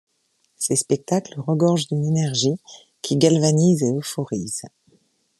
Ses 0.55 0.75
spectacles 0.77 1.39
regorgent 1.39 1.85
d’une 1.87 2.07
énergie 2.07 2.59
qui 3.03 3.17
galvanise 3.17 3.83
et 3.83 3.91
euphorise. 3.93 4.63